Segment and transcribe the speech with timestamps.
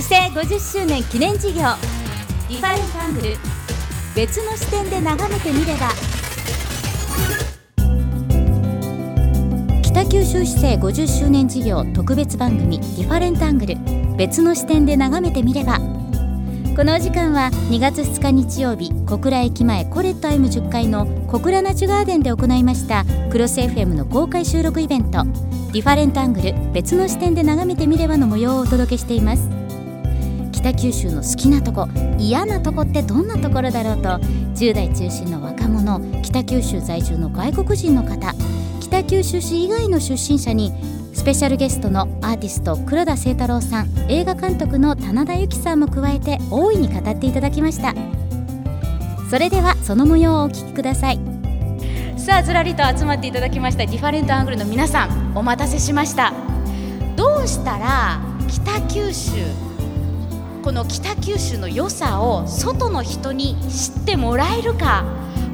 [0.00, 1.60] 市制50周年記念事業。
[2.48, 3.36] Different Angle。
[4.16, 5.90] 別の視点で眺めてみれば。
[9.82, 13.76] 北九州市制50周年事業特別番組 Different Angle。
[14.16, 15.78] 別の視点で眺めてみれば。
[16.74, 25.24] このお時間は2月2日日曜日小倉駅前コレット M10 階の小倉ナチュガーデンで行いましたクロス FM の公開収録イベント。
[25.72, 29.59] ディファレントアングル別の視点で眺めてみればの模様をお届けしています。
[30.60, 31.88] 北九州の好きなとこ
[32.18, 34.08] 嫌なとこってどんなところだろうと
[34.54, 38.34] 10代中心の若者北九州在住の外国人の方
[38.80, 40.72] 北九州市以外の出身者に
[41.14, 47.94] スペシャルゲストのアーティスト黒田清太郎さん映画監督の棚田由紀さんも加えて大いに語っていただきました。
[49.30, 51.20] それではその模様をお聞きください。
[52.16, 56.32] さあずらりと集まっていただきましたディファレントアングルの皆さんお待たせしました。
[57.16, 59.32] どうしたら北九州
[60.62, 65.04] この北九州の良さを外の人に知ってもらえるか。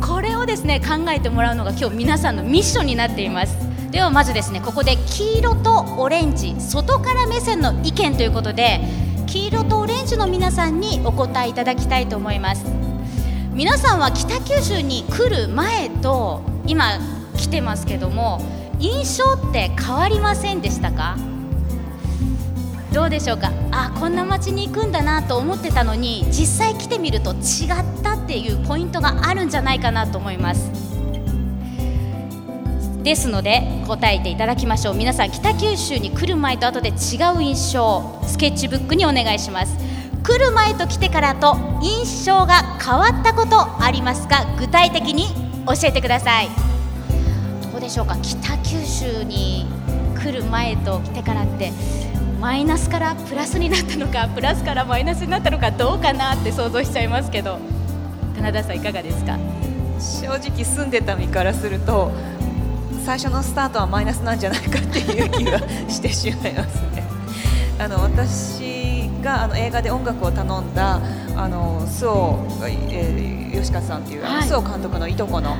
[0.00, 3.56] これをですね考えてもらうのが今日皆さんのミッションになっています。
[3.90, 8.80] ではまずですねここで黄色とオレンジ外から目線の意見ということで
[9.26, 12.64] 黄色とオレンジの皆さんにお答えいただきたいと思います。
[13.52, 16.98] 皆さんは北九州に来る前と今
[17.36, 18.40] 来てますけども
[18.78, 21.16] 印象って変わりませんでしたか？
[22.92, 23.50] どうでしょうか？
[23.70, 30.70] あこんな街に行くんだなと思ってたのに実際来てみると違ったっていうポイントがあるんじゃないかなと思います。
[33.02, 34.94] ですので答えていただきましょう。
[34.94, 36.92] 皆さん北九州に来る前と後で違
[37.34, 39.74] う印象スケッチブックにお願いします。
[40.22, 44.44] 来る前と来てからと印象が変わったことありますか？
[44.58, 45.28] 具体的に
[45.66, 46.48] 教えてください。
[47.72, 48.16] どうでしょうか？
[48.18, 49.66] 北九州に
[50.14, 51.72] 来る前と来てからって。
[52.42, 57.58] マイナスからプラスになったのか プラスからマイナスになったのかどうかなって想像しちゃいますけど。
[58.34, 59.38] 棚田さんいかがですか？
[60.00, 62.10] 正直住んでた身からすると
[63.06, 67.04] 最初のスタートはマイナスなんじゃないかっていう気がしてしまいますね。
[67.78, 70.98] あの私があの映画で音楽を頼んだ
[71.36, 72.38] あの周防、
[72.90, 75.56] えー、吉川さんっていう、はい、周防監督のいとこの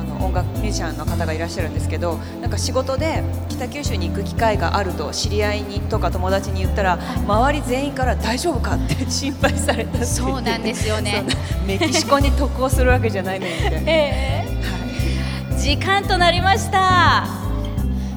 [0.00, 11.24] あの音楽ミュージシャンの方がいらっしゃるんですけどなんか仕事で北九州に行く機会があると知り合いにとか友達に言ったら周り全員から大丈夫かって心配されたそうなんですよね。
[11.66, 17.26] メキシコに渡航するわけじゃないのにみたいな、えー、はい、時間となりました。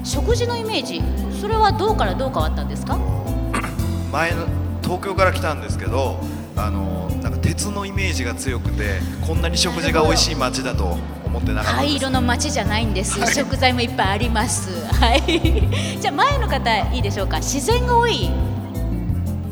[0.04, 1.02] 食事のイメージ
[1.40, 2.96] それはどうからどう変わったんですか？
[4.12, 4.46] 前の
[4.82, 6.18] 東京から来たんですけど
[6.56, 10.96] あのなんか鉄のイメージが強くてこんなに食事が美味しい街だと
[11.34, 14.70] 思ってなかった灰色の街じゃないんです、はい、食材もいっぱいあります。
[14.94, 15.22] はい。
[16.00, 17.38] じゃあ前の方いいでしょうか。
[17.38, 18.30] 自然が多い。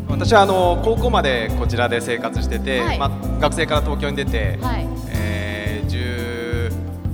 [0.09, 3.11] 私はあの高校までこちらで生活してて、はい、まあ、
[3.41, 6.71] 学生から東京に出て、はい、えー、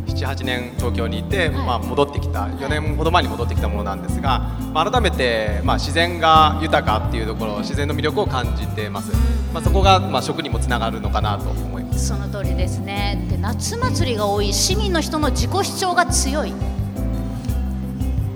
[0.07, 4.41] 1718年東京にいて、まあ、戻ってきた4年ほど前に戻ってきたものなんですが、
[4.75, 9.13] まあ、改めて、まあ、自然が豊かっていうところ自然の魅力を感じてます、
[9.55, 13.27] まあ、そこが、まあ、食にもつながるのかなと思いますその通りですね。
[13.29, 16.53] で夏祭りが多い市民の人の自己主張が強い。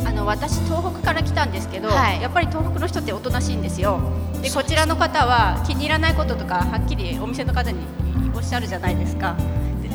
[0.04, 4.00] あの私東北から来たんですけど、はい、やっぱり東北の人っておとなしいんですよ。
[4.42, 7.78] でこちらの方は気に入らないこととかはっきりお店の方に
[8.34, 9.36] おっしゃるじゃないですか。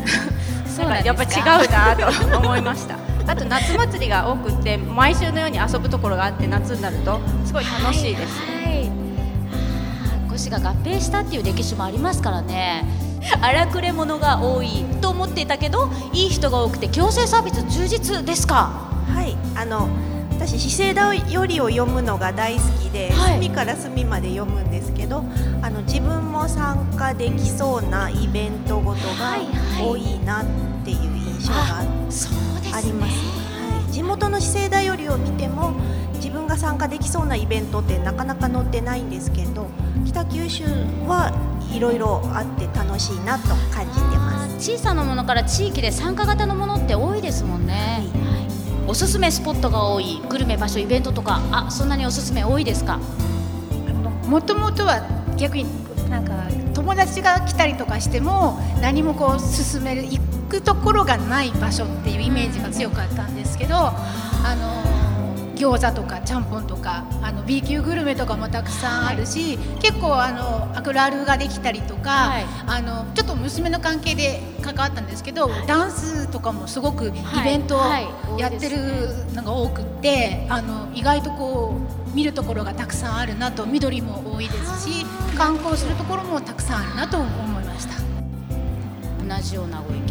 [0.66, 1.96] そうやっぱ違うな
[2.32, 2.98] と思いました。
[3.28, 8.90] あと夏祭りが多くって毎週のように遊ぶところがあって夏になるとすごい楽しいです、はい、はい、
[10.30, 13.07] 五市が合併したっていう歴史もありますからね
[13.42, 18.70] 荒くれ者が多いと思っていたけどいい人が多くて行政サービス充実ですか？
[19.08, 19.90] はいあの
[20.32, 25.24] 私資生堂よりを読むのが大好きで、はい、隅から隅まで読むんですけど
[25.64, 29.38] あの自分も参加できそうなイベントごとが
[29.84, 30.46] 多いなっ
[30.86, 32.28] ていう印象があります。
[32.72, 32.92] はい、
[33.82, 35.74] はい、地元の資生堂よりを見ても
[36.14, 39.66] 自分が参加できそうなイベントってなかなか載ってないんですけど
[40.06, 40.66] 北九州
[41.08, 41.34] は
[41.74, 44.72] いろいろあって楽しいなと感じてます。
[44.74, 50.22] 小さなものから地域で参加型のものって多いですもんね、はい、おすすめスポットが多い。
[50.28, 51.42] グルメ場所イベントとか。
[51.52, 53.00] あそんなにおすすめ多いですか？
[54.28, 55.02] もともとは
[55.38, 55.66] 逆に
[56.10, 56.34] なんか
[56.74, 63.94] 友達が来たりとかしても何もこう進める行くところがない場所っていうイメージが強かったんですけどあ
[64.56, 64.77] の
[65.58, 77.12] 餃子とかちゃんぽんとかあの B 級グルメとかもたくさんあるし、はい、結構あのアクラルができたりとか、はい、あのちょっと娘の関係で関わったんですけど、はい、ダンスとかもすごくイ
[77.44, 77.78] ベント
[78.38, 78.78] やってる
[79.34, 81.76] のが多くて、あの意外とこ
[82.12, 85.06] う見るところがたくさんあるなと緑も多いですし
[85.38, 87.94] 観光するところもたくさんあるなと思いました
[89.36, 90.08] 同じようなご意見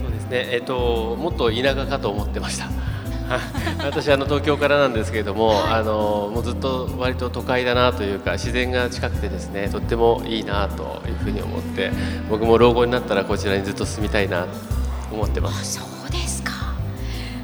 [0.00, 2.89] そうですね、えーと、もっと田舎かと思ってました
[3.84, 11.90] 私あの東京からなんですけれども、はい、あのもうずっと割と都会だなというか自然が近くてですねとってもいいなというふうに思って
[12.28, 14.48] 僕も老後になったらこちらにずっと住みたいなと
[15.12, 15.78] 思ってます。
[15.78, 16.52] そうですか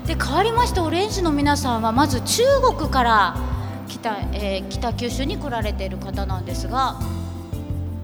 [0.06, 2.42] で変わりましてオレンジの皆さんはまず中
[2.76, 3.36] 国から
[3.88, 6.96] 北,、えー、北九州に来られている方なんですが。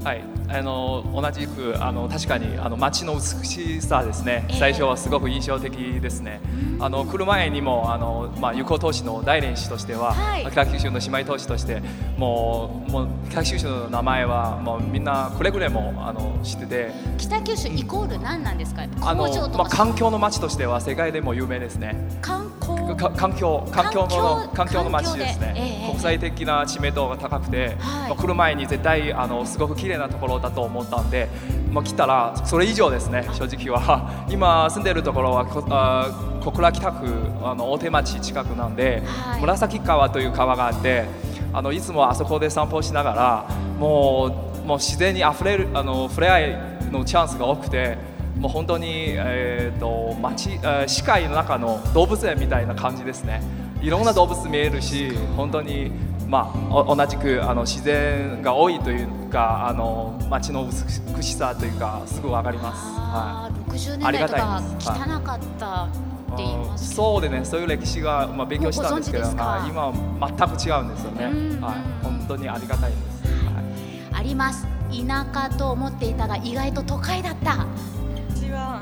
[0.05, 6.41] はいあの同じくあの確かにあの街の美しさですね、最初はすごく印象的ですね、
[6.79, 11.83] あの来る前にもあの、まあ、友好都市の大連市としては、はい、北九州の姉妹都市として
[12.19, 16.93] もうもう北九州の名前はもうみんなくれぐれもあの知ってて。
[17.17, 18.83] 北九州イコール何なんですか？
[19.01, 21.97] あの、まあ、環境の街としては世界でも有名ですね。
[22.21, 22.83] 観光？
[23.17, 31.29] 環境環境の環境の街ですね、えー、国際的な知名度が高くて、はい、まあ、来る前に絶対あのすごく綺麗なところだと思ったんで、
[31.73, 34.27] まあ、来たらそれ以上ですね正直は。
[34.29, 36.11] 今住んでいるところはあ
[36.45, 37.07] 小倉北区
[37.43, 41.07] あの大手町近くなんで、はい、紫川という川があって
[41.53, 43.45] あのいつもあそこで散歩しながら
[43.79, 46.59] もうもう自然にあふれるあの触れ合い
[46.91, 47.97] のチャンスが多くて
[48.37, 53.41] もう本当に、えーと、町、えー、視界の中の動物園みたいな感じですね。
[53.83, 55.91] いろんな動物見えるし本当に
[56.33, 62.81] まあ、同じくあの自然が多いというかあの街の美しさというかすぐ分かります。
[62.99, 65.89] はい、60年代とか汚かったっ
[66.39, 71.25] て言います、そうでねそういう歴史が、まあ、勉強したんですけど今は全く違うんですよね、
[71.61, 74.67] はい、本当にありがたいです、はい、あります。
[74.91, 77.67] 田舎と思っていたが意外と都会だった。
[78.31, 78.81] うちは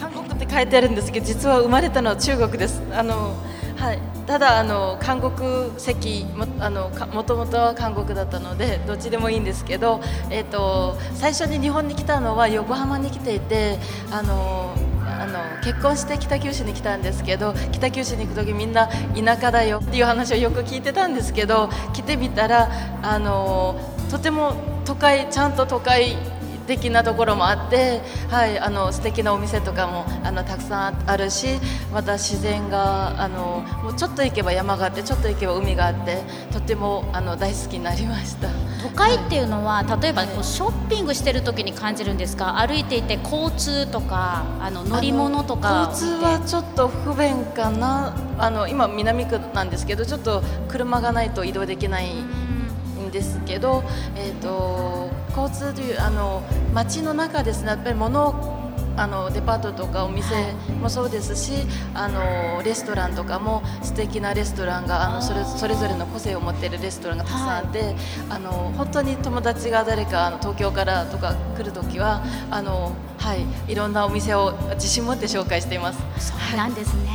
[0.00, 2.80] 韓国って書いてあるんですけど実は生まれたのは中国です。
[2.94, 3.36] あの
[3.76, 10.00] はい、ただあの韓国籍もあのもともとは韓国だったのでどっちでもいいんですけど、
[10.30, 13.78] えーと、最初に日本に来たのは横浜に来ていて
[14.10, 14.74] あの
[15.04, 22.70] あの結婚して北九州に来たんですけど北九州に行く時みんな田舎だよっていう話をよく聞いてたんですけど来てみたら
[23.02, 23.78] あの
[24.10, 26.16] とても都会ちゃんと都会
[26.66, 31.46] 的なところもあって、はい、あの素敵なお店とかもあのたくさんあるし
[31.92, 36.22] また自然があのもうちょっと行けば山があってちょっと行けば海があって
[36.52, 38.48] とてもあの大好きになりました。
[38.82, 42.58] 都会っていうのは、はい、例えばこうショッピングしてる時に感じるんですか？
[42.58, 45.88] 歩いていて交通とかあの乗り物とか。
[45.92, 48.14] 交通はちょっと不便かな。
[48.38, 53.82] あの今南区なんですけどちょっと車がないと移動できないんですけど、
[54.14, 56.42] えーと交通というあの
[56.72, 57.68] 街の中ですね。
[57.68, 58.56] やっぱり物
[58.98, 61.52] あのデパートとかお店もそうですし
[61.94, 67.96] あのレストランとかも素敵なレストランがあのそれそれぞれの個性を持っているレストランがたくさんあって、はい、
[68.30, 75.98] あの本当に友達が誰かあの東京からとか来るときはあの、はい、いろんなお店を自信持って紹介しています。
[76.18, 77.10] そうなんですね、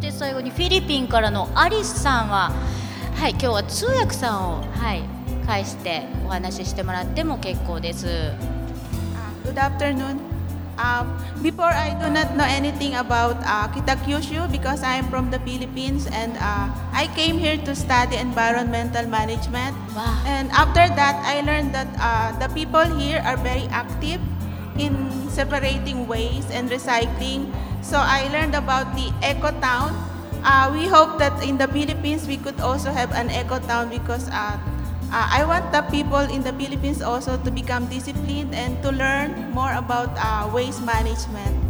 [0.00, 2.52] で最後にフィリピンからのアリスさんは、
[3.16, 8.07] はい、今日は通訳さんを、はい、介してお話ししてもらっても結構です。
[9.45, 10.33] Good afternoon.
[10.73, 11.13] Um,
[11.43, 16.09] before I do not know anything about uh, Kitakyushu because I am from the Philippines
[16.09, 19.77] and uh, I came here to study environmental management.
[19.93, 20.17] Wow.
[20.25, 24.19] And after that, I learned that uh, the people here are very active
[24.79, 27.53] in separating waste and recycling.
[27.85, 29.93] So I learned about the eco town.
[30.43, 34.27] Uh, we hope that in the Philippines we could also have an eco town because
[34.33, 34.57] uh,
[35.08, 39.50] Uh, I want the people in the Philippines also to become disciplined and to learn
[39.56, 41.67] more about uh, waste management.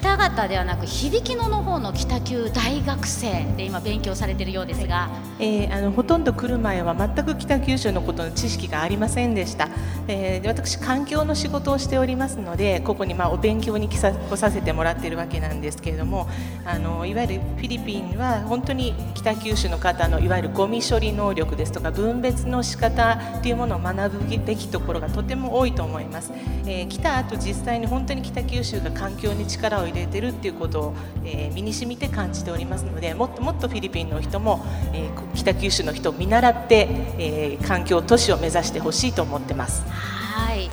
[0.00, 9.68] 北方ではなく響き野の方の北九大学生で今勉強されているようですが、はい、えー、あのほとんど来る前は全く北九州のことの知識がありませんでした、
[10.06, 16.28] えー、私環境の仕事をしておりますのでここにまあお勉強に来さ来させてもらっているわけなんですけれども
[16.64, 26.32] あのいわゆるフィリピンは本当に北九州の方のいわゆるゴミ処理能力ですとか分別の仕方というものを学ぶべきところがとても多いと思います、
[26.66, 39.84] えー、来た後実際に本当に北九州が環境に力を入れてるっていうことを、えー、身に染みて感じておりますのでもっともっとフィリピンの人も、えー、北九州の人を見習って、えー、環境都市を目指してほしいと思ってます。
[39.86, 40.70] はい。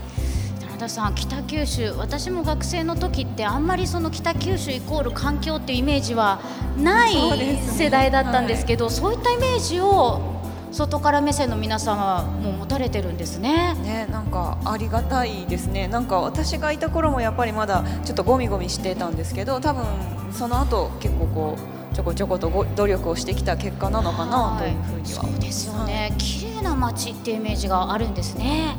[0.75, 6.41] 田田さん北九州私も学生の時ってあんまりその北九州イコール環境っていうイメージは
[6.77, 7.13] ない
[7.57, 10.34] 世代だったんですけどそう,、いったイメージを
[10.75, 13.75] 外から目線の皆さんはもう持たれてるんですね。
[13.75, 15.88] ねなんかありがたいですね。
[15.88, 19.86] なんか私がいた頃もやっぱりまだちょっとゴミゴミしてたんですけど、多分
[20.34, 21.58] その後結構こ
[21.91, 28.75] うちょこちょこと努力をしてきた結果なのかなというふうには、そうですよね、はい、綺麗な街っていうイメージがあるんですね。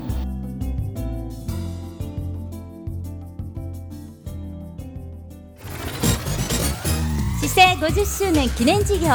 [7.41, 9.09] 市政50周年記念事業。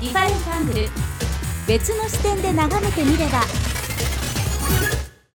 [0.00, 1.11] ディファレントアングル
[1.66, 3.42] 別の視点で眺めてみれば。